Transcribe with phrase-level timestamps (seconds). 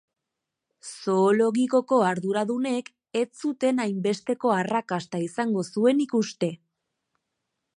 [0.91, 2.89] Zoologikoko arduradunek
[3.21, 6.51] ez zuten hainbesteko arrakasta izango zuenik uste.